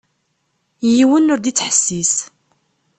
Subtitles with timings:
[0.93, 2.13] Yiwen ur d-ittḥessis.